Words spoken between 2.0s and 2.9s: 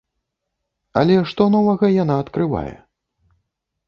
яна адкрывае?